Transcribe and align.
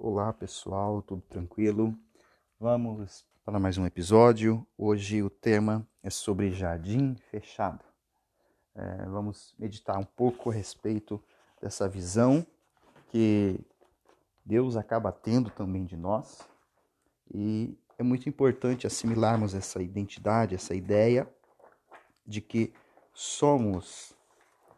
Olá 0.00 0.32
pessoal, 0.32 1.02
tudo 1.02 1.22
tranquilo? 1.22 1.92
Vamos 2.60 3.26
para 3.44 3.58
mais 3.58 3.76
um 3.78 3.84
episódio. 3.84 4.64
Hoje 4.78 5.24
o 5.24 5.28
tema 5.28 5.84
é 6.04 6.08
sobre 6.08 6.52
jardim 6.52 7.16
fechado. 7.32 7.84
É, 8.76 9.06
vamos 9.06 9.56
meditar 9.58 9.98
um 9.98 10.04
pouco 10.04 10.50
a 10.50 10.54
respeito 10.54 11.20
dessa 11.60 11.88
visão 11.88 12.46
que 13.08 13.58
Deus 14.44 14.76
acaba 14.76 15.10
tendo 15.10 15.50
também 15.50 15.84
de 15.84 15.96
nós 15.96 16.48
e 17.34 17.76
é 17.98 18.02
muito 18.04 18.28
importante 18.28 18.86
assimilarmos 18.86 19.52
essa 19.52 19.82
identidade, 19.82 20.54
essa 20.54 20.76
ideia 20.76 21.28
de 22.24 22.40
que 22.40 22.72
somos 23.12 24.14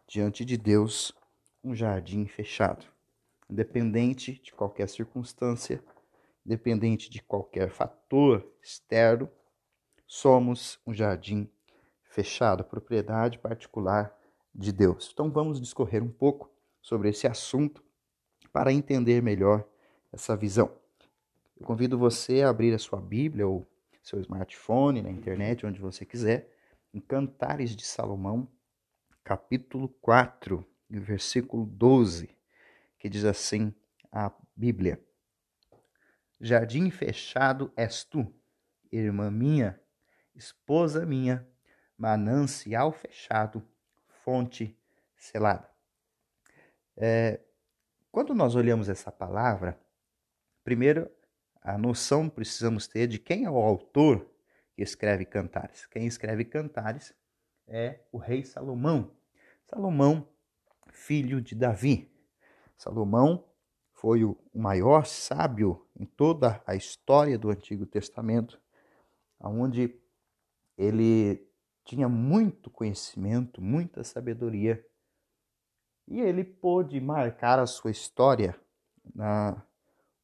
diante 0.08 0.46
de 0.46 0.56
Deus 0.56 1.12
um 1.62 1.74
jardim 1.74 2.26
fechado 2.26 2.89
independente 3.50 4.40
de 4.42 4.52
qualquer 4.52 4.88
circunstância, 4.88 5.82
independente 6.46 7.10
de 7.10 7.20
qualquer 7.22 7.70
fator 7.70 8.46
externo, 8.62 9.28
somos 10.06 10.78
um 10.86 10.94
jardim 10.94 11.50
fechado, 12.04 12.64
propriedade 12.64 13.38
particular 13.38 14.16
de 14.54 14.72
Deus. 14.72 15.10
Então 15.12 15.30
vamos 15.30 15.60
discorrer 15.60 16.02
um 16.02 16.10
pouco 16.10 16.50
sobre 16.80 17.08
esse 17.08 17.26
assunto 17.26 17.82
para 18.52 18.72
entender 18.72 19.22
melhor 19.22 19.66
essa 20.12 20.36
visão. 20.36 20.72
Eu 21.58 21.66
convido 21.66 21.98
você 21.98 22.42
a 22.42 22.48
abrir 22.48 22.72
a 22.74 22.78
sua 22.78 23.00
Bíblia 23.00 23.46
ou 23.46 23.66
seu 24.02 24.20
smartphone, 24.20 25.02
na 25.02 25.10
internet, 25.10 25.66
onde 25.66 25.80
você 25.80 26.06
quiser, 26.06 26.50
em 26.92 27.00
Cantares 27.00 27.76
de 27.76 27.84
Salomão, 27.84 28.48
capítulo 29.22 29.88
4, 30.00 30.64
versículo 30.88 31.66
12 31.66 32.39
que 33.00 33.08
diz 33.08 33.24
assim 33.24 33.74
a 34.12 34.30
Bíblia: 34.54 35.02
Jardim 36.40 36.90
fechado 36.90 37.72
és 37.74 38.04
tu, 38.04 38.32
irmã 38.92 39.30
minha, 39.30 39.80
esposa 40.34 41.04
minha, 41.04 41.48
manancial 41.96 42.92
fechado, 42.92 43.66
fonte 44.22 44.78
selada. 45.16 45.68
É, 46.96 47.40
quando 48.12 48.34
nós 48.34 48.54
olhamos 48.54 48.88
essa 48.88 49.10
palavra, 49.10 49.80
primeiro 50.62 51.10
a 51.62 51.78
noção 51.78 52.28
precisamos 52.28 52.86
ter 52.86 53.06
de 53.06 53.18
quem 53.18 53.44
é 53.44 53.50
o 53.50 53.56
autor 53.56 54.30
que 54.74 54.82
escreve 54.82 55.24
Cantares. 55.24 55.86
Quem 55.86 56.06
escreve 56.06 56.44
Cantares 56.44 57.14
é 57.66 58.00
o 58.12 58.18
rei 58.18 58.44
Salomão. 58.44 59.14
Salomão, 59.64 60.28
filho 60.90 61.40
de 61.40 61.54
Davi. 61.54 62.09
Salomão 62.80 63.44
foi 63.92 64.24
o 64.24 64.38
maior 64.54 65.04
sábio 65.04 65.86
em 65.94 66.06
toda 66.06 66.62
a 66.66 66.74
história 66.74 67.38
do 67.38 67.50
Antigo 67.50 67.84
Testamento, 67.84 68.58
onde 69.38 70.00
ele 70.78 71.46
tinha 71.84 72.08
muito 72.08 72.70
conhecimento, 72.70 73.60
muita 73.60 74.02
sabedoria, 74.02 74.82
e 76.08 76.22
ele 76.22 76.42
pôde 76.42 76.98
marcar 77.02 77.58
a 77.58 77.66
sua 77.66 77.90
história 77.90 78.58
na, 79.14 79.62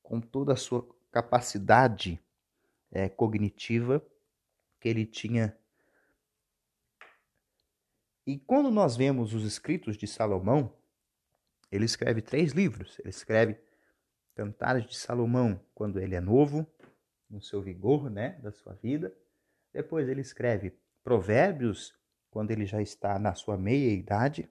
com 0.02 0.18
toda 0.18 0.54
a 0.54 0.56
sua 0.56 0.88
capacidade 1.12 2.18
é, 2.90 3.06
cognitiva 3.06 4.02
que 4.80 4.88
ele 4.88 5.04
tinha. 5.04 5.54
E 8.26 8.38
quando 8.38 8.70
nós 8.70 8.96
vemos 8.96 9.34
os 9.34 9.44
escritos 9.44 9.98
de 9.98 10.06
Salomão, 10.06 10.72
ele 11.70 11.84
escreve 11.84 12.22
três 12.22 12.52
livros. 12.52 12.98
Ele 13.00 13.10
escreve 13.10 13.58
Cantares 14.34 14.86
de 14.86 14.96
Salomão 14.96 15.60
quando 15.74 15.98
ele 15.98 16.14
é 16.14 16.20
novo, 16.20 16.66
no 17.28 17.40
seu 17.40 17.60
vigor, 17.60 18.10
né, 18.10 18.38
da 18.42 18.52
sua 18.52 18.74
vida. 18.74 19.14
Depois 19.72 20.08
ele 20.08 20.20
escreve 20.20 20.78
Provérbios 21.02 21.94
quando 22.30 22.50
ele 22.50 22.66
já 22.66 22.80
está 22.80 23.18
na 23.18 23.34
sua 23.34 23.56
meia 23.56 23.90
idade. 23.92 24.48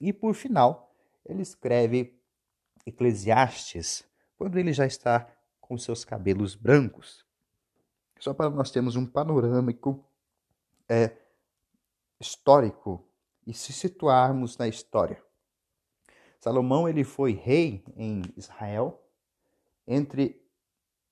E 0.00 0.12
por 0.12 0.34
final, 0.34 0.94
ele 1.24 1.42
escreve 1.42 2.20
Eclesiastes 2.86 4.04
quando 4.36 4.58
ele 4.58 4.72
já 4.72 4.86
está 4.86 5.30
com 5.60 5.76
seus 5.76 6.04
cabelos 6.04 6.54
brancos. 6.54 7.26
Só 8.18 8.32
para 8.32 8.50
nós 8.50 8.70
termos 8.70 8.96
um 8.96 9.06
panorâmico 9.06 10.04
é, 10.88 11.16
histórico 12.20 13.06
e 13.46 13.52
se 13.52 13.72
situarmos 13.72 14.56
na 14.56 14.66
história. 14.66 15.22
Salomão 16.40 16.88
ele 16.88 17.04
foi 17.04 17.32
rei 17.32 17.84
em 17.96 18.22
Israel 18.36 19.02
entre 19.86 20.40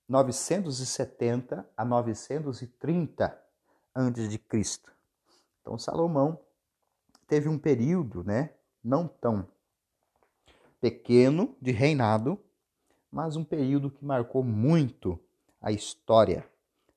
970 0.09 1.69
a 1.77 1.85
930 1.85 3.43
antes 3.95 4.29
de 4.29 4.39
Cristo. 4.39 4.95
Então 5.61 5.79
Salomão 5.79 6.41
teve 7.27 7.49
um 7.49 7.59
período, 7.59 8.23
né, 8.23 8.55
não 8.83 9.09
tão 9.09 9.49
pequeno 10.81 11.57
de 11.61 11.73
reinado, 11.73 12.39
mas 13.11 13.35
um 13.35 13.45
período 13.45 13.91
que 13.91 14.05
marcou 14.05 14.45
muito 14.45 15.19
a 15.61 15.73
história, 15.73 16.49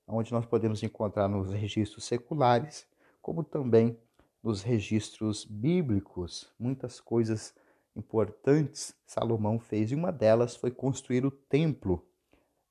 onde 0.05 0.31
nós 0.31 0.45
podemos 0.45 0.83
encontrar 0.83 1.27
nos 1.27 1.51
registros 1.51 2.03
seculares, 2.03 2.85
como 3.21 3.43
também 3.43 3.97
nos 4.43 4.61
registros 4.61 5.45
bíblicos, 5.45 6.51
muitas 6.59 6.99
coisas 6.99 7.53
importantes 7.99 8.95
Salomão 9.05 9.59
fez, 9.59 9.91
e 9.91 9.95
uma 9.95 10.11
delas 10.11 10.55
foi 10.55 10.71
construir 10.71 11.25
o 11.25 11.31
templo 11.31 12.07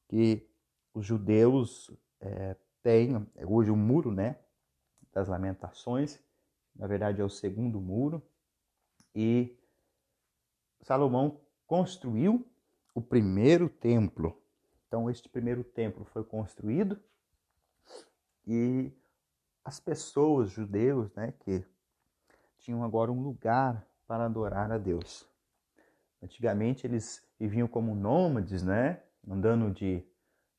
que 0.08 0.48
os 0.92 1.04
judeus 1.04 1.90
é, 2.20 2.56
têm, 2.82 3.26
hoje 3.46 3.70
o 3.70 3.76
muro 3.76 4.10
né, 4.10 4.38
das 5.12 5.28
lamentações, 5.28 6.18
na 6.74 6.86
verdade 6.86 7.20
é 7.20 7.24
o 7.24 7.30
segundo 7.30 7.80
muro, 7.80 8.22
e 9.14 9.56
Salomão 10.82 11.40
construiu 11.66 12.46
o 12.94 13.00
primeiro 13.00 13.68
templo. 13.68 14.40
Então, 14.86 15.10
este 15.10 15.28
primeiro 15.28 15.62
templo 15.62 16.04
foi 16.06 16.24
construído 16.24 16.98
e 18.46 18.90
as 19.64 19.78
pessoas, 19.78 20.50
judeus, 20.50 21.12
né, 21.12 21.34
que 21.40 21.62
tinham 22.58 22.82
agora 22.82 23.12
um 23.12 23.22
lugar 23.22 23.86
para 24.08 24.24
adorar 24.24 24.72
a 24.72 24.78
Deus. 24.78 25.28
Antigamente 26.22 26.86
eles 26.86 27.22
viviam 27.38 27.68
como 27.68 27.94
nômades, 27.94 28.62
né? 28.62 29.02
Andando 29.28 29.70
de 29.70 30.02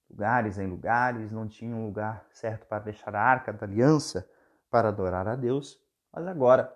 lugares 0.09 0.57
em 0.59 0.67
lugares, 0.67 1.31
não 1.31 1.47
tinham 1.47 1.85
lugar 1.85 2.25
certo 2.31 2.67
para 2.67 2.83
deixar 2.83 3.15
a 3.15 3.21
arca 3.21 3.51
da 3.51 3.65
aliança 3.65 4.29
para 4.69 4.89
adorar 4.89 5.27
a 5.27 5.35
Deus, 5.35 5.81
mas 6.11 6.27
agora 6.27 6.73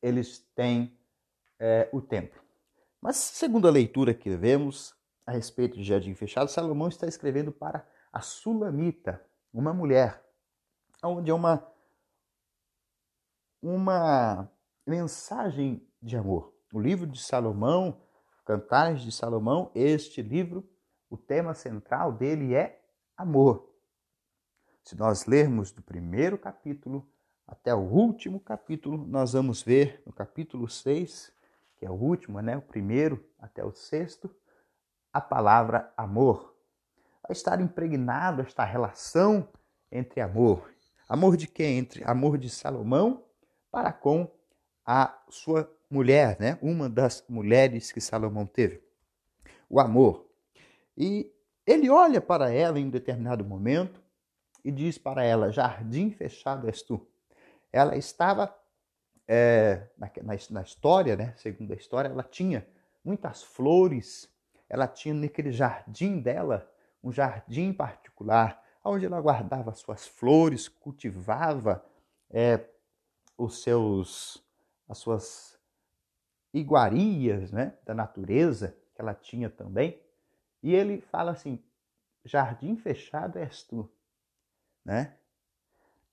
eles 0.00 0.38
têm 0.54 0.96
é, 1.58 1.88
o 1.92 2.00
templo. 2.00 2.40
Mas, 3.00 3.16
segundo 3.16 3.68
a 3.68 3.70
leitura 3.70 4.14
que 4.14 4.34
vemos 4.36 4.94
a 5.26 5.32
respeito 5.32 5.76
de 5.76 5.84
Jardim 5.84 6.14
Fechado, 6.14 6.50
Salomão 6.50 6.88
está 6.88 7.06
escrevendo 7.06 7.52
para 7.52 7.86
a 8.12 8.20
Sulamita, 8.20 9.22
uma 9.52 9.72
mulher, 9.72 10.24
onde 11.02 11.30
é 11.30 11.34
uma, 11.34 11.66
uma 13.62 14.50
mensagem 14.86 15.85
de 16.02 16.16
amor. 16.16 16.54
O 16.72 16.80
livro 16.80 17.06
de 17.06 17.20
Salomão, 17.20 18.00
Cantares 18.44 19.02
de 19.02 19.10
Salomão, 19.10 19.70
este 19.74 20.22
livro, 20.22 20.68
o 21.10 21.16
tema 21.16 21.54
central 21.54 22.12
dele 22.12 22.54
é 22.54 22.80
amor. 23.16 23.72
Se 24.82 24.96
nós 24.96 25.26
lermos 25.26 25.72
do 25.72 25.82
primeiro 25.82 26.38
capítulo 26.38 27.08
até 27.46 27.74
o 27.74 27.80
último 27.80 28.40
capítulo, 28.40 29.06
nós 29.06 29.32
vamos 29.32 29.62
ver 29.62 30.02
no 30.04 30.12
capítulo 30.12 30.68
6, 30.68 31.32
que 31.76 31.86
é 31.86 31.90
o 31.90 31.94
último, 31.94 32.40
né, 32.40 32.56
o 32.56 32.62
primeiro 32.62 33.24
até 33.38 33.64
o 33.64 33.72
sexto, 33.72 34.34
a 35.12 35.20
palavra 35.20 35.92
amor. 35.96 36.56
Vai 37.22 37.32
estar 37.32 37.60
impregnado 37.60 38.42
esta 38.42 38.64
relação 38.64 39.48
entre 39.90 40.20
amor. 40.20 40.72
Amor 41.08 41.36
de 41.36 41.46
quem? 41.46 41.78
Entre 41.78 42.04
amor 42.04 42.38
de 42.38 42.50
Salomão 42.50 43.24
para 43.70 43.92
com 43.92 44.30
a 44.84 45.16
sua 45.28 45.64
mulher, 45.90 46.36
né? 46.40 46.58
Uma 46.60 46.88
das 46.88 47.24
mulheres 47.28 47.92
que 47.92 48.00
Salomão 48.00 48.46
teve. 48.46 48.82
O 49.68 49.80
amor. 49.80 50.28
E 50.96 51.32
ele 51.66 51.90
olha 51.90 52.20
para 52.20 52.50
ela 52.52 52.78
em 52.78 52.86
um 52.86 52.90
determinado 52.90 53.44
momento 53.44 54.00
e 54.64 54.70
diz 54.70 54.98
para 54.98 55.24
ela: 55.24 55.52
Jardim 55.52 56.10
fechado 56.10 56.66
és 56.66 56.82
tu. 56.82 57.06
Ela 57.72 57.96
estava 57.96 58.54
é, 59.26 59.88
na, 59.98 60.10
na, 60.22 60.34
na, 60.50 60.62
história, 60.62 61.16
né? 61.16 61.34
Segundo 61.36 61.72
a 61.72 61.76
história, 61.76 62.08
ela 62.08 62.22
tinha 62.22 62.66
muitas 63.04 63.42
flores. 63.42 64.32
Ela 64.68 64.86
tinha 64.88 65.14
naquele 65.14 65.52
jardim 65.52 66.20
dela 66.20 66.68
um 67.02 67.12
jardim 67.12 67.72
particular, 67.72 68.60
onde 68.84 69.06
ela 69.06 69.20
guardava 69.20 69.72
suas 69.74 70.06
flores, 70.06 70.68
cultivava 70.68 71.84
é, 72.30 72.64
os 73.36 73.62
seus 73.62 74.44
as 74.88 74.98
suas 74.98 75.55
iguarias 76.58 77.52
né, 77.52 77.76
da 77.84 77.94
natureza 77.94 78.76
que 78.94 79.00
ela 79.00 79.14
tinha 79.14 79.50
também. 79.50 80.00
E 80.62 80.74
ele 80.74 81.00
fala 81.00 81.32
assim: 81.32 81.62
jardim 82.24 82.76
fechado 82.76 83.38
és 83.38 83.62
tu, 83.62 83.90
né? 84.84 85.16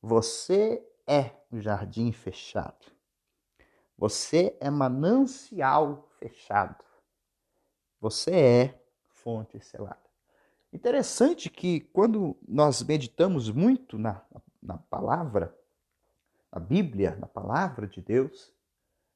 Você 0.01 0.85
é 1.07 1.31
o 1.49 1.61
jardim 1.61 2.11
fechado. 2.11 2.91
Você 3.97 4.57
é 4.59 4.69
manancial 4.69 6.09
fechado. 6.19 6.83
Você 8.01 8.31
é 8.31 8.83
fonte 9.07 9.59
selada. 9.61 10.03
Interessante 10.73 11.49
que 11.49 11.79
quando 11.79 12.35
nós 12.45 12.83
meditamos 12.83 13.49
muito 13.49 13.97
na, 13.97 14.21
na 14.61 14.77
palavra, 14.77 15.55
na 16.51 16.59
Bíblia, 16.59 17.15
na 17.15 17.27
palavra 17.27 17.87
de 17.87 18.01
Deus, 18.01 18.53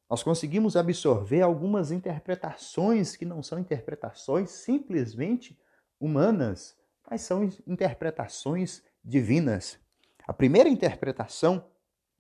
nós 0.10 0.24
conseguimos 0.24 0.76
absorver 0.76 1.42
algumas 1.42 1.92
interpretações 1.92 3.16
que 3.16 3.26
não 3.26 3.44
são 3.44 3.60
interpretações 3.60 4.52
simplesmente 4.52 5.60
humanas, 6.00 6.78
mas 7.10 7.22
são 7.22 7.44
interpretações 7.66 8.84
divinas. 9.04 9.78
A 10.26 10.34
primeira 10.34 10.70
interpretação 10.70 11.66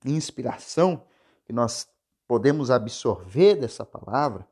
e 0.05 0.11
inspiração 0.11 1.05
que 1.45 1.53
nós 1.53 1.87
podemos 2.27 2.69
absorver 2.69 3.55
dessa 3.55 3.85
palavra 3.85 4.47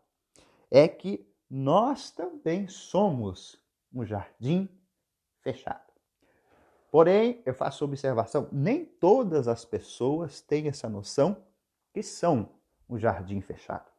é 0.72 0.88
que 0.88 1.28
nós 1.50 2.12
também 2.12 2.68
somos 2.68 3.62
um 3.94 4.06
jardim 4.06 4.70
fechado. 5.42 5.86
Porém, 6.90 7.42
eu 7.46 7.54
faço 7.54 7.84
observação: 7.84 8.48
nem 8.52 8.86
todas 8.86 9.48
as 9.48 9.66
pessoas 9.66 10.42
têm 10.42 10.68
essa 10.68 10.88
noção 10.88 11.46
que 11.94 12.02
são 12.02 12.50
um 12.90 12.98
jardim 12.98 13.42
fechado. 13.42 13.90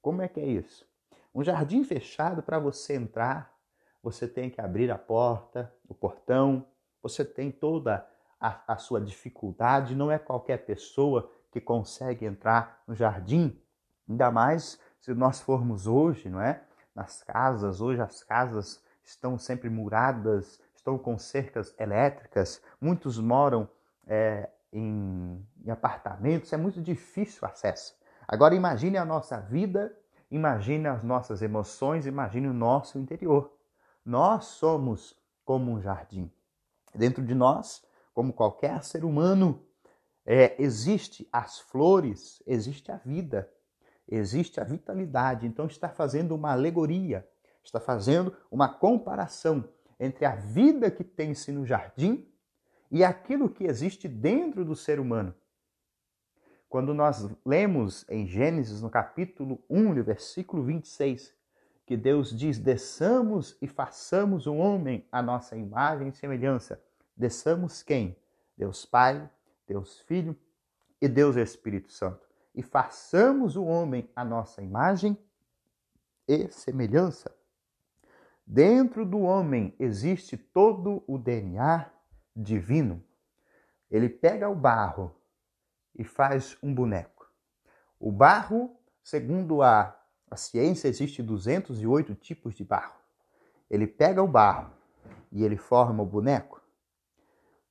Como 0.00 0.22
é 0.22 0.28
que 0.28 0.40
é 0.40 0.46
isso? 0.46 0.86
Um 1.34 1.42
jardim 1.42 1.84
fechado, 1.84 2.42
para 2.42 2.58
você 2.58 2.94
entrar, 2.94 3.54
você 4.02 4.28
tem 4.28 4.48
que 4.48 4.60
abrir 4.60 4.90
a 4.90 4.98
porta, 4.98 5.72
o 5.88 5.94
portão, 5.94 6.66
você 7.02 7.24
tem 7.24 7.50
toda 7.50 8.08
a, 8.40 8.74
a 8.74 8.76
sua 8.76 9.00
dificuldade, 9.00 9.94
não 9.94 10.10
é 10.10 10.18
qualquer 10.18 10.64
pessoa 10.64 11.30
que 11.50 11.60
consegue 11.60 12.24
entrar 12.24 12.82
no 12.86 12.94
jardim, 12.94 13.60
ainda 14.08 14.30
mais 14.30 14.78
se 15.00 15.12
nós 15.14 15.40
formos 15.40 15.86
hoje, 15.86 16.28
não 16.28 16.40
é? 16.40 16.62
Nas 16.94 17.22
casas, 17.22 17.80
hoje 17.80 18.00
as 18.00 18.22
casas 18.22 18.82
estão 19.02 19.38
sempre 19.38 19.68
muradas, 19.68 20.60
estão 20.74 20.98
com 20.98 21.18
cercas 21.18 21.74
elétricas, 21.78 22.62
muitos 22.80 23.18
moram 23.18 23.68
é, 24.06 24.48
em, 24.72 25.46
em 25.64 25.70
apartamentos, 25.70 26.52
é 26.52 26.56
muito 26.56 26.80
difícil 26.80 27.40
o 27.42 27.46
acesso. 27.46 27.94
Agora 28.26 28.54
imagine 28.54 28.96
a 28.96 29.04
nossa 29.04 29.40
vida, 29.40 29.96
imagine 30.30 30.88
as 30.88 31.02
nossas 31.02 31.42
emoções, 31.42 32.06
imagine 32.06 32.48
o 32.48 32.52
nosso 32.52 32.98
interior. 32.98 33.52
Nós 34.04 34.46
somos 34.46 35.16
como 35.44 35.70
um 35.70 35.80
jardim. 35.80 36.30
Dentro 36.94 37.24
de 37.24 37.34
nós, 37.34 37.84
como 38.12 38.32
qualquer 38.32 38.82
ser 38.82 39.04
humano, 39.04 39.62
é, 40.24 40.60
existe 40.60 41.28
as 41.32 41.60
flores, 41.60 42.42
existe 42.46 42.90
a 42.90 42.96
vida, 42.96 43.48
existe 44.08 44.60
a 44.60 44.64
vitalidade. 44.64 45.46
Então 45.46 45.66
está 45.66 45.88
fazendo 45.88 46.34
uma 46.34 46.52
alegoria, 46.52 47.26
está 47.62 47.78
fazendo 47.78 48.36
uma 48.50 48.68
comparação 48.68 49.68
entre 50.00 50.24
a 50.24 50.34
vida 50.34 50.90
que 50.90 51.04
tem-se 51.04 51.52
no 51.52 51.64
jardim 51.64 52.26
e 52.90 53.04
aquilo 53.04 53.48
que 53.48 53.64
existe 53.64 54.08
dentro 54.08 54.64
do 54.64 54.76
ser 54.76 55.00
humano. 55.00 55.34
Quando 56.68 56.92
nós 56.92 57.28
lemos 57.44 58.04
em 58.08 58.26
Gênesis, 58.26 58.82
no 58.82 58.90
capítulo 58.90 59.62
1, 59.70 59.94
no 59.94 60.04
versículo 60.04 60.62
26, 60.64 61.34
que 61.86 61.96
Deus 61.96 62.36
diz: 62.36 62.58
desçamos 62.58 63.56
e 63.62 63.68
façamos 63.68 64.46
um 64.46 64.58
homem 64.58 65.06
à 65.10 65.22
nossa 65.22 65.56
imagem 65.56 66.08
e 66.08 66.12
semelhança. 66.12 66.82
Desçamos 67.16 67.82
quem? 67.82 68.16
Deus 68.56 68.84
Pai, 68.84 69.30
Deus 69.66 70.00
Filho 70.00 70.36
e 71.00 71.08
Deus 71.08 71.36
Espírito 71.36 71.92
Santo. 71.92 72.26
E 72.54 72.62
façamos 72.62 73.56
o 73.56 73.64
homem 73.64 74.10
à 74.16 74.24
nossa 74.24 74.62
imagem 74.62 75.16
e 76.26 76.48
semelhança. 76.48 77.34
Dentro 78.46 79.04
do 79.04 79.20
homem 79.20 79.74
existe 79.78 80.36
todo 80.36 81.02
o 81.06 81.18
DNA 81.18 81.90
divino. 82.36 83.02
Ele 83.90 84.08
pega 84.08 84.48
o 84.48 84.54
barro 84.54 85.16
e 85.94 86.04
faz 86.04 86.58
um 86.62 86.74
boneco. 86.74 87.30
O 87.98 88.12
barro, 88.12 88.76
segundo 89.02 89.62
a, 89.62 89.98
a 90.30 90.36
ciência, 90.36 90.88
existe 90.88 91.22
208 91.22 92.14
tipos 92.14 92.54
de 92.54 92.62
barro. 92.62 93.00
Ele 93.70 93.86
pega 93.86 94.22
o 94.22 94.28
barro 94.28 94.70
e 95.32 95.42
ele 95.42 95.56
forma 95.56 96.02
o 96.02 96.06
boneco. 96.06 96.60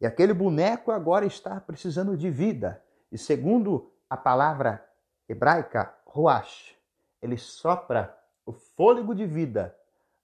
E 0.01 0.05
aquele 0.05 0.33
boneco 0.33 0.91
agora 0.91 1.25
está 1.25 1.59
precisando 1.61 2.17
de 2.17 2.29
vida. 2.29 2.83
E 3.11 3.17
segundo 3.17 3.93
a 4.09 4.17
palavra 4.17 4.85
hebraica, 5.27 5.93
ruach, 6.05 6.75
ele 7.21 7.37
sopra 7.37 8.17
o 8.45 8.51
fôlego 8.51 9.15
de 9.15 9.25
vida 9.25 9.75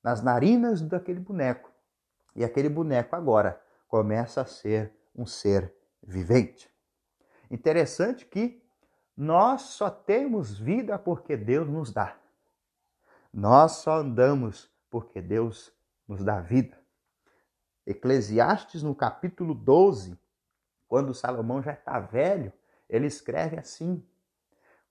nas 0.04 0.22
narinas 0.22 0.82
daquele 0.82 1.20
boneco. 1.20 1.72
E 2.36 2.44
aquele 2.44 2.70
boneco 2.70 3.16
agora 3.16 3.62
começa 3.92 4.40
a 4.40 4.46
ser 4.46 4.96
um 5.14 5.26
ser 5.26 5.76
vivente. 6.02 6.74
Interessante 7.52 8.26
que 8.26 8.64
nós 9.18 9.64
só 9.64 9.90
temos 9.90 10.58
vida 10.58 10.98
porque 10.98 11.36
Deus 11.36 11.68
nos 11.68 11.92
dá. 11.92 12.18
Nós 13.34 13.74
só 13.74 13.98
andamos 13.98 14.72
porque 14.90 15.22
Deus 15.22 15.74
nos 16.08 16.24
dá 16.24 16.40
vida. 16.40 16.80
Eclesiastes, 17.86 18.82
no 18.82 18.96
capítulo 18.96 19.54
12, 19.54 20.18
quando 20.88 21.14
Salomão 21.14 21.62
já 21.62 21.74
está 21.74 22.00
velho, 22.00 22.54
ele 22.90 23.08
escreve 23.08 23.60
assim: 23.60 24.02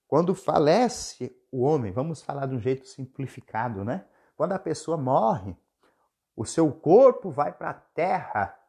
quando 0.06 0.34
falece 0.34 1.34
o 1.50 1.62
homem, 1.62 1.90
vamos 1.90 2.20
falar 2.20 2.44
de 2.44 2.54
um 2.54 2.60
jeito 2.60 2.86
simplificado, 2.86 3.82
né? 3.82 4.04
Quando 4.36 4.52
a 4.52 4.58
pessoa 4.58 4.98
morre, 4.98 5.56
o 6.36 6.44
seu 6.44 6.70
corpo 6.70 7.30
vai 7.30 7.50
para 7.50 7.70
a 7.70 7.74
terra 7.74 8.59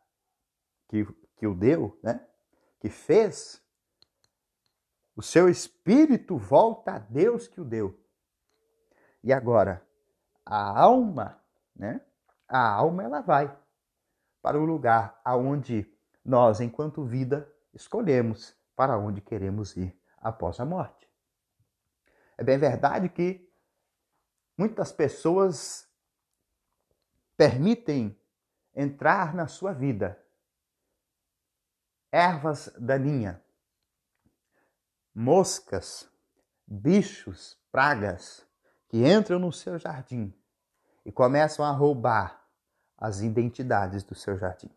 que, 0.91 1.07
que 1.37 1.47
o 1.47 1.55
deu, 1.55 1.97
né? 2.03 2.27
Que 2.81 2.89
fez, 2.89 3.63
o 5.15 5.21
seu 5.21 5.47
espírito 5.47 6.37
volta 6.37 6.95
a 6.95 6.99
Deus 6.99 7.47
que 7.47 7.61
o 7.61 7.65
deu. 7.65 7.97
E 9.23 9.31
agora, 9.31 9.87
a 10.45 10.81
alma, 10.81 11.41
né? 11.73 12.01
A 12.45 12.69
alma 12.69 13.03
ela 13.03 13.21
vai 13.21 13.57
para 14.41 14.59
o 14.59 14.65
lugar 14.65 15.19
aonde 15.23 15.89
nós, 16.25 16.59
enquanto 16.59 17.05
vida, 17.05 17.49
escolhemos 17.73 18.53
para 18.75 18.97
onde 18.97 19.21
queremos 19.21 19.77
ir 19.77 19.97
após 20.17 20.59
a 20.59 20.65
morte. 20.65 21.09
É 22.37 22.43
bem 22.43 22.57
verdade 22.57 23.07
que 23.07 23.49
muitas 24.57 24.91
pessoas 24.91 25.87
permitem 27.37 28.19
entrar 28.75 29.33
na 29.33 29.47
sua 29.47 29.71
vida 29.71 30.20
ervas 32.11 32.71
daninhas, 32.77 33.37
moscas, 35.15 36.09
bichos, 36.67 37.57
pragas 37.71 38.45
que 38.89 39.07
entram 39.07 39.39
no 39.39 39.51
seu 39.51 39.79
jardim 39.79 40.33
e 41.05 41.11
começam 41.11 41.63
a 41.63 41.71
roubar 41.71 42.45
as 42.97 43.21
identidades 43.21 44.03
do 44.03 44.13
seu 44.13 44.37
jardim. 44.37 44.69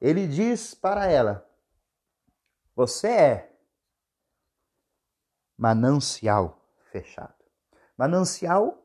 Ele 0.00 0.26
diz 0.26 0.74
para 0.74 1.06
ela: 1.06 1.46
Você 2.74 3.08
é 3.08 3.56
manancial 5.56 6.58
fechado. 6.90 7.34
Manancial 7.96 8.82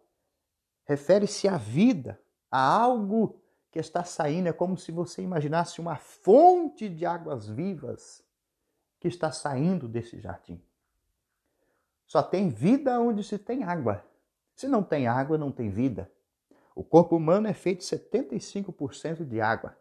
refere-se 0.83 1.47
à 1.47 1.57
vida, 1.57 2.21
a 2.51 2.59
algo 2.59 3.41
que 3.75 3.79
está 3.79 4.05
saindo. 4.05 4.47
É 4.47 4.53
como 4.53 4.77
se 4.77 4.89
você 4.89 5.21
imaginasse 5.21 5.81
uma 5.81 5.97
fonte 5.97 6.87
de 6.87 7.05
águas 7.05 7.45
vivas 7.45 8.23
que 9.01 9.09
está 9.09 9.33
saindo 9.33 9.85
desse 9.85 10.17
jardim. 10.17 10.63
Só 12.07 12.23
tem 12.23 12.47
vida 12.47 12.97
onde 13.01 13.21
se 13.21 13.37
tem 13.37 13.65
água. 13.65 14.01
Se 14.55 14.65
não 14.65 14.81
tem 14.81 15.07
água, 15.07 15.37
não 15.37 15.51
tem 15.51 15.69
vida. 15.69 16.09
O 16.73 16.85
corpo 16.85 17.17
humano 17.17 17.49
é 17.49 17.53
feito 17.53 17.83
75% 17.83 19.25
de 19.25 19.41
água. 19.41 19.77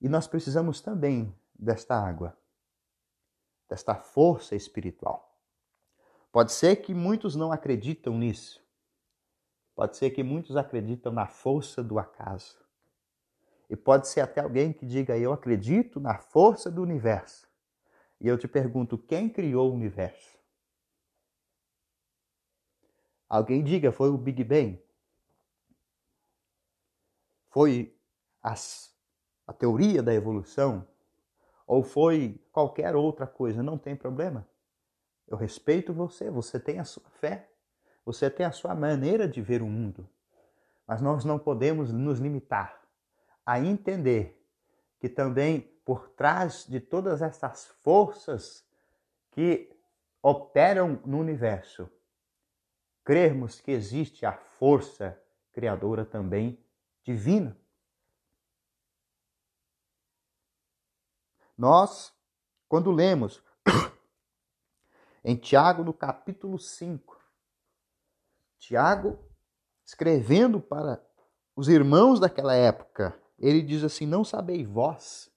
E 0.00 0.08
nós 0.08 0.28
precisamos 0.28 0.80
também 0.80 1.36
desta 1.52 1.96
água, 1.96 2.38
desta 3.68 3.96
força 3.96 4.54
espiritual. 4.54 5.36
Pode 6.30 6.52
ser 6.52 6.76
que 6.76 6.94
muitos 6.94 7.34
não 7.34 7.50
acreditam 7.50 8.16
nisso. 8.16 8.61
Pode 9.74 9.96
ser 9.96 10.10
que 10.10 10.22
muitos 10.22 10.56
acreditam 10.56 11.12
na 11.12 11.26
força 11.26 11.82
do 11.82 11.98
acaso. 11.98 12.60
E 13.70 13.76
pode 13.76 14.06
ser 14.08 14.20
até 14.20 14.40
alguém 14.40 14.72
que 14.72 14.84
diga: 14.84 15.16
Eu 15.16 15.32
acredito 15.32 15.98
na 15.98 16.18
força 16.18 16.70
do 16.70 16.82
universo. 16.82 17.48
E 18.20 18.28
eu 18.28 18.36
te 18.36 18.46
pergunto: 18.46 18.98
quem 18.98 19.28
criou 19.28 19.70
o 19.70 19.74
universo? 19.74 20.38
Alguém 23.28 23.64
diga: 23.64 23.90
Foi 23.90 24.10
o 24.10 24.18
Big 24.18 24.44
Bang? 24.44 24.82
foi 27.52 27.94
as, 28.42 28.96
a 29.46 29.52
teoria 29.52 30.02
da 30.02 30.14
evolução, 30.14 30.88
ou 31.66 31.82
foi 31.82 32.40
qualquer 32.50 32.96
outra 32.96 33.26
coisa, 33.26 33.62
não 33.62 33.76
tem 33.76 33.94
problema. 33.94 34.48
Eu 35.28 35.36
respeito 35.36 35.92
você, 35.92 36.30
você 36.30 36.58
tem 36.58 36.80
a 36.80 36.84
sua 36.84 37.08
fé, 37.10 37.50
você 38.04 38.28
tem 38.28 38.44
a 38.44 38.52
sua 38.52 38.74
maneira 38.74 39.28
de 39.28 39.40
ver 39.40 39.62
o 39.62 39.66
mundo. 39.66 40.08
Mas 40.86 41.00
nós 41.00 41.24
não 41.24 41.38
podemos 41.38 41.92
nos 41.92 42.18
limitar 42.18 42.82
a 43.46 43.58
entender 43.60 44.40
que 44.98 45.08
também 45.08 45.60
por 45.84 46.08
trás 46.10 46.66
de 46.66 46.80
todas 46.80 47.22
essas 47.22 47.66
forças 47.82 48.64
que 49.30 49.70
operam 50.22 51.00
no 51.04 51.18
universo, 51.18 51.90
crermos 53.04 53.60
que 53.60 53.72
existe 53.72 54.24
a 54.24 54.32
força 54.32 55.20
criadora 55.52 56.04
também 56.04 56.62
divina. 57.02 57.56
Nós, 61.56 62.12
quando 62.68 62.90
lemos 62.90 63.42
em 65.24 65.36
Tiago, 65.36 65.82
no 65.82 65.92
capítulo 65.92 66.58
5, 66.58 67.21
Tiago, 68.62 69.18
escrevendo 69.84 70.60
para 70.60 71.04
os 71.56 71.68
irmãos 71.68 72.20
daquela 72.20 72.54
época, 72.54 73.12
ele 73.36 73.60
diz 73.60 73.82
assim: 73.82 74.06
Não 74.06 74.22
sabeis 74.22 74.64
vós 74.68 75.28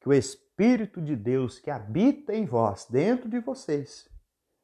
que 0.00 0.08
o 0.08 0.12
Espírito 0.12 1.02
de 1.02 1.14
Deus 1.14 1.58
que 1.58 1.70
habita 1.70 2.34
em 2.34 2.46
vós, 2.46 2.86
dentro 2.88 3.28
de 3.28 3.38
vocês, 3.40 4.08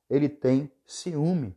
ele 0.08 0.26
tem 0.26 0.72
ciúme. 0.86 1.54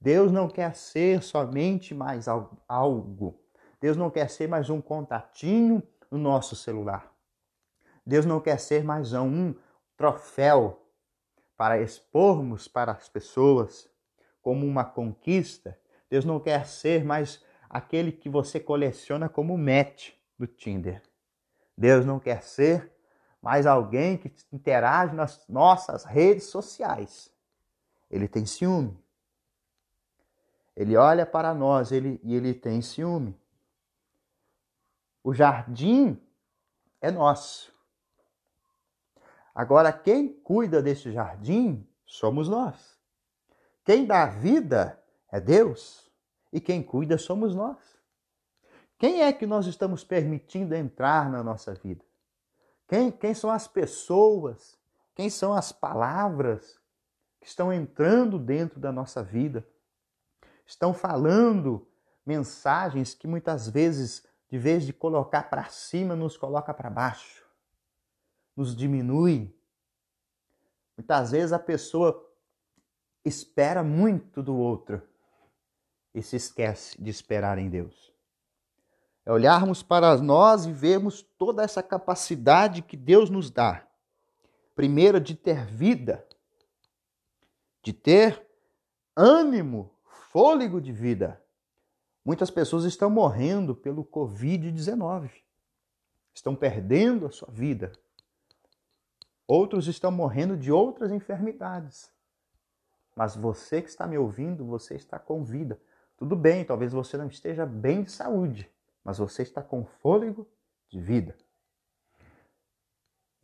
Deus 0.00 0.32
não 0.32 0.48
quer 0.48 0.74
ser 0.74 1.22
somente 1.22 1.94
mais 1.94 2.26
algo. 2.66 3.38
Deus 3.78 3.98
não 3.98 4.08
quer 4.08 4.30
ser 4.30 4.48
mais 4.48 4.70
um 4.70 4.80
contatinho 4.80 5.82
no 6.10 6.16
nosso 6.16 6.56
celular. 6.56 7.12
Deus 8.06 8.24
não 8.24 8.40
quer 8.40 8.58
ser 8.58 8.82
mais 8.82 9.12
um 9.12 9.54
troféu 9.94 10.82
para 11.54 11.82
expormos 11.82 12.66
para 12.66 12.92
as 12.92 13.10
pessoas 13.10 13.89
como 14.42 14.66
uma 14.66 14.84
conquista. 14.84 15.78
Deus 16.08 16.24
não 16.24 16.40
quer 16.40 16.66
ser 16.66 17.04
mais 17.04 17.42
aquele 17.68 18.10
que 18.10 18.28
você 18.28 18.58
coleciona 18.58 19.28
como 19.28 19.56
match 19.56 20.12
do 20.38 20.46
Tinder. 20.46 21.02
Deus 21.76 22.04
não 22.04 22.18
quer 22.18 22.42
ser 22.42 22.92
mais 23.40 23.66
alguém 23.66 24.18
que 24.18 24.32
interage 24.52 25.14
nas 25.14 25.46
nossas 25.48 26.04
redes 26.04 26.44
sociais. 26.44 27.32
Ele 28.10 28.28
tem 28.28 28.44
ciúme. 28.44 28.98
Ele 30.76 30.96
olha 30.96 31.24
para 31.24 31.54
nós 31.54 31.92
ele, 31.92 32.20
e 32.22 32.34
ele 32.34 32.52
tem 32.52 32.82
ciúme. 32.82 33.38
O 35.22 35.32
jardim 35.32 36.20
é 37.00 37.10
nosso. 37.10 37.72
Agora, 39.54 39.92
quem 39.92 40.28
cuida 40.28 40.82
desse 40.82 41.12
jardim 41.12 41.86
somos 42.06 42.48
nós. 42.48 42.99
Quem 43.90 44.06
dá 44.06 44.24
vida 44.24 45.02
é 45.32 45.40
Deus 45.40 46.08
e 46.52 46.60
quem 46.60 46.80
cuida 46.80 47.18
somos 47.18 47.56
nós. 47.56 47.76
Quem 48.96 49.22
é 49.22 49.32
que 49.32 49.44
nós 49.44 49.66
estamos 49.66 50.04
permitindo 50.04 50.76
entrar 50.76 51.28
na 51.28 51.42
nossa 51.42 51.74
vida? 51.74 52.04
Quem, 52.86 53.10
quem 53.10 53.34
são 53.34 53.50
as 53.50 53.66
pessoas? 53.66 54.78
Quem 55.12 55.28
são 55.28 55.52
as 55.52 55.72
palavras 55.72 56.78
que 57.40 57.48
estão 57.48 57.72
entrando 57.72 58.38
dentro 58.38 58.78
da 58.78 58.92
nossa 58.92 59.24
vida? 59.24 59.66
Estão 60.64 60.94
falando 60.94 61.84
mensagens 62.24 63.12
que 63.12 63.26
muitas 63.26 63.68
vezes, 63.68 64.24
de 64.48 64.56
vez 64.56 64.86
de 64.86 64.92
colocar 64.92 65.50
para 65.50 65.64
cima, 65.64 66.14
nos 66.14 66.36
coloca 66.36 66.72
para 66.72 66.90
baixo, 66.90 67.44
nos 68.56 68.76
diminui. 68.76 69.52
Muitas 70.96 71.32
vezes 71.32 71.52
a 71.52 71.58
pessoa 71.58 72.29
espera 73.24 73.82
muito 73.82 74.42
do 74.42 74.56
outro 74.56 75.02
e 76.14 76.22
se 76.22 76.36
esquece 76.36 77.00
de 77.00 77.10
esperar 77.10 77.58
em 77.58 77.68
Deus. 77.68 78.12
É 79.24 79.32
olharmos 79.32 79.82
para 79.82 80.16
nós 80.18 80.66
e 80.66 80.72
vermos 80.72 81.22
toda 81.22 81.62
essa 81.62 81.82
capacidade 81.82 82.82
que 82.82 82.96
Deus 82.96 83.30
nos 83.30 83.50
dá. 83.50 83.86
Primeiro, 84.74 85.20
de 85.20 85.34
ter 85.34 85.66
vida, 85.66 86.26
de 87.82 87.92
ter 87.92 88.44
ânimo, 89.14 89.94
fôlego 90.30 90.80
de 90.80 90.92
vida. 90.92 91.42
Muitas 92.24 92.50
pessoas 92.50 92.84
estão 92.84 93.10
morrendo 93.10 93.74
pelo 93.74 94.04
Covid-19, 94.04 95.30
estão 96.34 96.54
perdendo 96.54 97.26
a 97.26 97.30
sua 97.30 97.50
vida. 97.50 97.92
Outros 99.46 99.86
estão 99.86 100.10
morrendo 100.10 100.56
de 100.56 100.70
outras 100.70 101.10
enfermidades. 101.10 102.10
Mas 103.20 103.36
você 103.36 103.82
que 103.82 103.90
está 103.90 104.06
me 104.06 104.16
ouvindo, 104.16 104.64
você 104.64 104.94
está 104.94 105.18
com 105.18 105.44
vida. 105.44 105.78
Tudo 106.16 106.34
bem, 106.34 106.64
talvez 106.64 106.94
você 106.94 107.18
não 107.18 107.26
esteja 107.26 107.66
bem 107.66 108.02
de 108.02 108.10
saúde, 108.10 108.72
mas 109.04 109.18
você 109.18 109.42
está 109.42 109.62
com 109.62 109.84
fôlego 109.84 110.48
de 110.88 110.98
vida. 110.98 111.36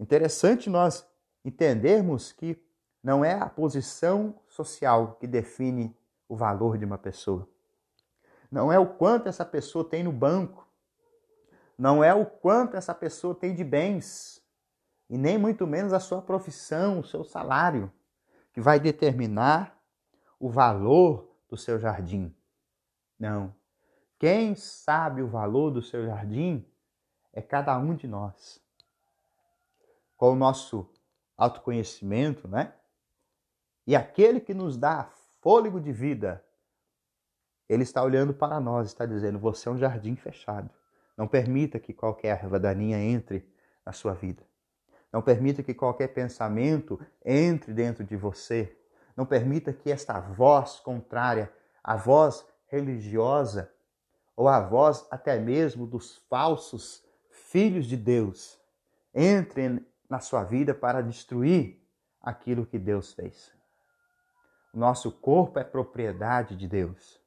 Interessante 0.01 0.71
nós 0.71 1.07
entendermos 1.45 2.33
que 2.33 2.59
não 3.03 3.23
é 3.23 3.35
a 3.35 3.51
posição 3.51 4.41
social 4.49 5.19
que 5.21 5.27
define 5.27 5.95
o 6.27 6.35
valor 6.35 6.79
de 6.79 6.87
uma 6.87 6.97
pessoa. 6.97 7.47
Não 8.51 8.73
é 8.73 8.79
o 8.79 8.95
quanto 8.95 9.29
essa 9.29 9.45
pessoa 9.45 9.85
tem 9.85 10.03
no 10.03 10.11
banco. 10.11 10.67
Não 11.77 12.03
é 12.03 12.15
o 12.15 12.25
quanto 12.25 12.79
essa 12.79 12.95
pessoa 12.95 13.35
tem 13.35 13.55
de 13.55 13.63
bens. 13.63 14.43
E 15.11 15.19
nem 15.19 15.37
muito 15.37 15.67
menos 15.67 15.93
a 15.93 16.01
sua 16.01 16.23
profissão, 16.23 17.01
o 17.01 17.05
seu 17.05 17.23
salário 17.23 17.93
que 18.57 18.61
vai 18.63 18.81
determinar 18.81 19.79
o 20.41 20.49
valor 20.49 21.31
do 21.47 21.59
seu 21.59 21.79
jardim. 21.79 22.35
Não. 23.19 23.55
Quem 24.19 24.55
sabe 24.55 25.21
o 25.21 25.29
valor 25.29 25.71
do 25.71 25.83
seu 25.83 26.07
jardim 26.07 26.67
é 27.35 27.43
cada 27.43 27.77
um 27.77 27.95
de 27.95 28.09
nós. 28.09 28.59
Com 30.17 30.33
o 30.33 30.35
nosso 30.35 30.91
autoconhecimento, 31.37 32.49
né? 32.49 32.73
E 33.87 33.95
aquele 33.95 34.41
que 34.41 34.55
nos 34.55 34.79
dá 34.79 35.05
fôlego 35.43 35.79
de 35.79 35.93
vida, 35.93 36.43
ele 37.69 37.83
está 37.83 38.03
olhando 38.03 38.33
para 38.33 38.59
nós, 38.59 38.87
está 38.87 39.05
dizendo: 39.05 39.39
você 39.39 39.69
é 39.69 39.73
um 39.73 39.77
jardim 39.77 40.17
fechado. 40.17 40.71
Não 41.15 41.29
permita 41.29 41.79
que 41.79 41.93
qualquer 41.93 42.43
erva 42.43 42.59
daninha 42.59 42.99
entre 42.99 43.47
na 43.85 43.93
sua 43.93 44.15
vida. 44.15 44.43
Não 45.17 45.23
permita 45.23 45.63
que 45.63 45.73
qualquer 45.73 46.09
pensamento 46.09 47.01
entre 47.25 47.73
dentro 47.73 48.05
de 48.05 48.15
você. 48.15 48.77
Não 49.17 49.25
permita 49.25 49.73
que 49.73 49.91
esta 49.91 50.21
voz 50.21 50.79
contrária, 50.79 51.51
a 51.83 51.97
voz 51.97 52.47
religiosa, 52.67 53.73
ou 54.37 54.47
a 54.47 54.61
voz 54.61 55.07
até 55.11 55.39
mesmo 55.39 55.87
dos 55.87 56.19
falsos 56.29 57.03
filhos 57.31 57.87
de 57.87 57.97
Deus, 57.97 58.61
entre 59.15 59.83
na 60.07 60.21
sua 60.21 60.45
vida 60.45 60.75
para 60.75 61.01
destruir 61.01 61.83
aquilo 62.21 62.67
que 62.67 62.79
Deus 62.79 63.15
fez. 63.15 63.51
O 64.75 64.79
nosso 64.79 65.11
corpo 65.11 65.59
é 65.59 65.65
propriedade 65.65 66.55
de 66.55 66.69
Deus. 66.69 67.19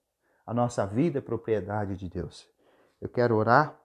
A 0.45 0.53
nossa 0.53 0.85
vida 0.85 1.17
é 1.17 1.21
propriedade 1.21 1.97
de 1.97 2.07
Deus. 2.07 2.47
Eu 3.01 3.09
quero 3.09 3.35
orar 3.35 3.81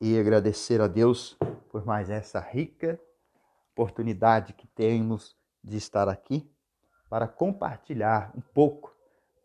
e 0.00 0.18
agradecer 0.18 0.80
a 0.80 0.86
Deus 0.86 1.36
por 1.68 1.84
mais 1.84 2.08
essa 2.08 2.40
rica 2.40 2.98
oportunidade 3.76 4.54
que 4.54 4.66
temos 4.66 5.36
de 5.62 5.76
estar 5.76 6.08
aqui 6.08 6.50
para 7.10 7.28
compartilhar 7.28 8.32
um 8.34 8.40
pouco 8.40 8.96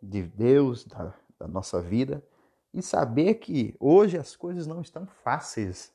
de 0.01 0.23
Deus, 0.23 0.85
da, 0.85 1.13
da 1.37 1.47
nossa 1.49 1.81
vida 1.81 2.25
e 2.73 2.81
saber 2.81 3.35
que 3.35 3.75
hoje 3.77 4.17
as 4.17 4.35
coisas 4.35 4.65
não 4.65 4.81
estão 4.81 5.05
fáceis, 5.05 5.93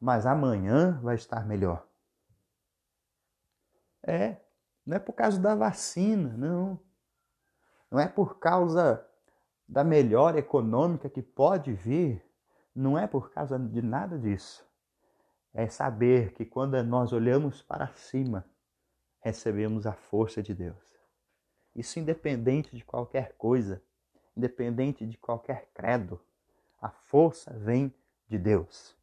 mas 0.00 0.26
amanhã 0.26 0.98
vai 1.02 1.14
estar 1.14 1.46
melhor. 1.46 1.86
É, 4.02 4.36
não 4.84 4.96
é 4.96 4.98
por 4.98 5.12
causa 5.12 5.38
da 5.38 5.54
vacina, 5.54 6.36
não. 6.36 6.80
Não 7.88 8.00
é 8.00 8.08
por 8.08 8.40
causa 8.40 9.06
da 9.68 9.84
melhora 9.84 10.38
econômica 10.38 11.08
que 11.08 11.22
pode 11.22 11.72
vir, 11.72 12.24
não 12.74 12.98
é 12.98 13.06
por 13.06 13.30
causa 13.30 13.56
de 13.56 13.82
nada 13.82 14.18
disso 14.18 14.68
é 15.52 15.68
saber 15.68 16.32
que 16.32 16.44
quando 16.44 16.82
nós 16.82 17.12
olhamos 17.12 17.62
para 17.62 17.88
cima, 17.94 18.44
recebemos 19.20 19.86
a 19.86 19.92
força 19.92 20.42
de 20.42 20.54
Deus. 20.54 20.98
Isso 21.74 21.98
independente 21.98 22.74
de 22.74 22.84
qualquer 22.84 23.34
coisa, 23.36 23.82
independente 24.36 25.06
de 25.06 25.16
qualquer 25.18 25.68
credo, 25.74 26.20
a 26.80 26.90
força 26.90 27.52
vem 27.58 27.94
de 28.28 28.38
Deus. 28.38 28.96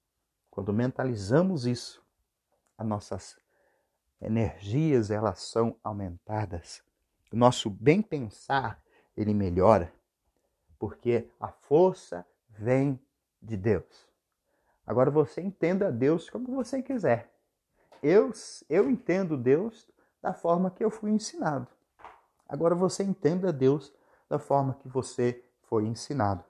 Quando 0.50 0.74
mentalizamos 0.74 1.66
isso, 1.66 2.04
as 2.78 2.88
nossas 2.88 3.38
energias 4.22 5.12
elas 5.12 5.42
são 5.42 5.78
aumentadas. 5.84 6.84
O 7.32 7.36
nosso 7.36 7.70
bem 7.70 8.02
pensar 8.02 8.82
ele 9.16 9.34
melhora, 9.34 9.94
porque 10.80 11.30
a 11.40 11.50
força 11.50 12.26
vem 12.50 13.00
de 13.42 13.58
Deus. 13.58 14.07
Agora 14.88 15.12
você 15.12 15.42
entenda 15.42 15.92
Deus 15.92 16.30
como 16.30 16.56
você 16.56 16.82
quiser. 16.82 17.30
Eu, 18.02 18.32
eu 18.70 18.90
entendo 18.90 19.36
Deus 19.36 19.86
da 20.22 20.34
forma 20.34 20.72
que 20.72 20.84
eu 20.84 20.90
fui 20.90 21.12
ensinado. 21.12 21.68
Agora 22.48 22.74
você 22.74 23.04
entenda 23.04 23.52
Deus 23.52 23.94
da 24.30 24.40
forma 24.40 24.76
que 24.76 24.88
você 24.88 25.44
foi 25.64 25.86
ensinado. 25.86 26.42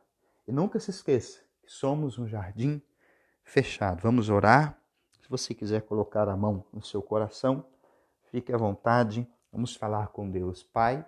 E 0.48 0.52
nunca 0.52 0.80
se 0.80 0.92
esqueça 0.92 1.40
que 1.64 1.72
somos 1.72 2.20
um 2.20 2.28
jardim 2.28 2.80
fechado. 3.44 4.02
Vamos 4.04 4.30
orar. 4.30 4.80
Se 5.20 5.28
você 5.28 5.56
quiser 5.56 5.82
colocar 5.82 6.30
a 6.30 6.38
mão 6.38 6.64
no 6.72 6.84
seu 6.84 7.02
coração, 7.02 7.66
fique 8.32 8.54
à 8.54 8.58
vontade. 8.58 9.28
Vamos 9.52 9.76
falar 9.76 10.10
com 10.10 10.30
Deus. 10.30 10.62
Pai, 10.62 11.04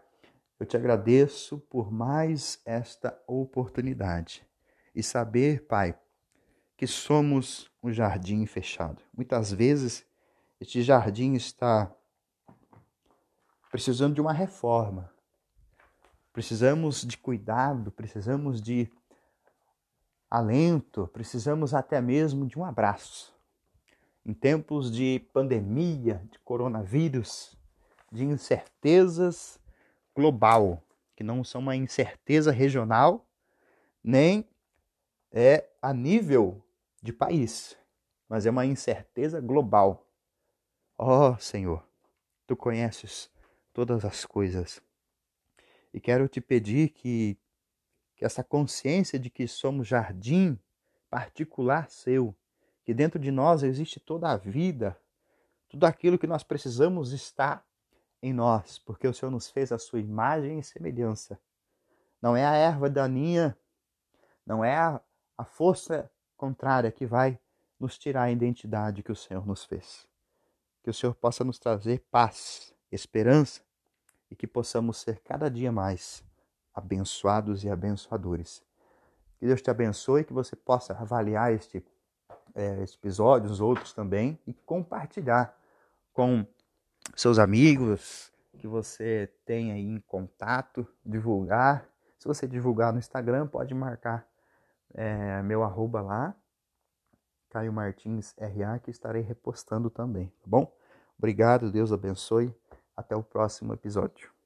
eu 0.59 0.65
te 0.65 0.75
agradeço 0.75 1.59
por 1.69 1.91
mais 1.91 2.59
esta 2.65 3.21
oportunidade. 3.27 4.43
E 4.95 5.03
saber, 5.03 5.67
Pai, 5.67 5.95
que 6.79 6.87
somos 6.87 7.69
um 7.83 7.91
jardim 7.91 8.45
fechado. 8.45 9.03
Muitas 9.13 9.51
vezes 9.51 10.05
este 10.61 10.81
jardim 10.81 11.33
está 11.33 11.93
precisando 13.69 14.15
de 14.15 14.21
uma 14.21 14.31
reforma. 14.31 15.13
Precisamos 16.31 17.05
de 17.05 17.17
cuidado, 17.17 17.91
precisamos 17.91 18.61
de 18.61 18.89
alento, 20.31 21.05
precisamos 21.11 21.73
até 21.73 21.99
mesmo 21.99 22.47
de 22.47 22.57
um 22.57 22.63
abraço. 22.63 23.37
Em 24.25 24.33
tempos 24.33 24.89
de 24.89 25.19
pandemia, 25.33 26.25
de 26.31 26.39
coronavírus, 26.39 27.57
de 28.09 28.23
incertezas 28.23 29.59
global, 30.15 30.81
que 31.13 31.25
não 31.25 31.43
são 31.43 31.59
uma 31.59 31.75
incerteza 31.75 32.53
regional, 32.53 33.27
nem 34.01 34.47
é 35.29 35.69
a 35.81 35.93
nível 35.93 36.63
de 37.01 37.13
país, 37.13 37.77
mas 38.27 38.45
é 38.45 38.49
uma 38.49 38.65
incerteza 38.65 39.39
global. 39.39 40.07
Ó 40.97 41.31
oh, 41.31 41.37
Senhor, 41.37 41.85
tu 42.45 42.55
conheces 42.55 43.31
todas 43.73 44.03
as 44.03 44.25
coisas. 44.25 44.81
E 45.93 45.99
quero 45.99 46.27
te 46.27 46.41
pedir 46.41 46.89
que, 46.89 47.37
que 48.15 48.25
essa 48.25 48.43
consciência 48.43 49.17
de 49.17 49.29
que 49.29 49.47
somos 49.47 49.87
jardim 49.87 50.59
particular 51.09 51.89
seu, 51.89 52.35
que 52.83 52.93
dentro 52.93 53.19
de 53.19 53.31
nós 53.31 53.63
existe 53.63 53.99
toda 53.99 54.29
a 54.29 54.37
vida, 54.37 54.99
tudo 55.67 55.85
aquilo 55.85 56.17
que 56.17 56.27
nós 56.27 56.43
precisamos 56.43 57.11
está 57.11 57.63
em 58.21 58.33
nós, 58.33 58.79
porque 58.79 59.07
o 59.07 59.13
Senhor 59.13 59.31
nos 59.31 59.49
fez 59.49 59.71
a 59.71 59.79
sua 59.79 59.99
imagem 59.99 60.59
e 60.59 60.63
semelhança. 60.63 61.39
Não 62.21 62.35
é 62.35 62.45
a 62.45 62.53
erva 62.53 62.89
daninha, 62.89 63.57
não 64.45 64.63
é 64.63 64.75
a, 64.75 65.01
a 65.37 65.45
força 65.45 66.11
contrária 66.39 66.89
que 66.89 67.05
vai 67.05 67.37
nos 67.77 67.97
tirar 67.97 68.23
a 68.23 68.31
identidade 68.31 69.03
que 69.03 69.11
o 69.11 69.15
Senhor 69.15 69.45
nos 69.45 69.65
fez. 69.65 70.07
Que 70.81 70.89
o 70.89 70.93
Senhor 70.93 71.13
possa 71.13 71.43
nos 71.43 71.59
trazer 71.59 71.99
paz, 72.09 72.73
esperança 72.89 73.61
e 74.31 74.35
que 74.35 74.47
possamos 74.47 74.97
ser 74.97 75.19
cada 75.19 75.49
dia 75.49 75.71
mais 75.71 76.23
abençoados 76.73 77.65
e 77.65 77.69
abençoadores. 77.69 78.63
Que 79.37 79.45
Deus 79.45 79.61
te 79.61 79.69
abençoe, 79.69 80.23
que 80.23 80.33
você 80.33 80.55
possa 80.55 80.93
avaliar 80.93 81.53
este, 81.53 81.83
é, 82.55 82.81
este 82.83 82.97
episódio, 82.97 83.49
os 83.49 83.59
outros 83.59 83.93
também, 83.93 84.39
e 84.47 84.53
compartilhar 84.53 85.57
com 86.13 86.45
seus 87.15 87.37
amigos 87.37 88.31
que 88.57 88.67
você 88.67 89.31
tem 89.45 89.71
aí 89.71 89.85
em 89.85 89.99
contato, 90.01 90.87
divulgar. 91.05 91.85
Se 92.17 92.27
você 92.27 92.47
divulgar 92.47 92.91
no 92.91 92.99
Instagram, 92.99 93.47
pode 93.47 93.73
marcar 93.73 94.28
é, 94.93 95.41
meu 95.41 95.63
arroba 95.63 96.01
lá, 96.01 96.35
Caio 97.49 97.73
Martins 97.73 98.35
RA, 98.37 98.79
que 98.79 98.91
estarei 98.91 99.21
repostando 99.21 99.89
também, 99.89 100.27
tá 100.27 100.45
bom? 100.45 100.71
Obrigado, 101.17 101.71
Deus 101.71 101.91
abençoe. 101.91 102.53
Até 102.95 103.15
o 103.15 103.23
próximo 103.23 103.73
episódio. 103.73 104.38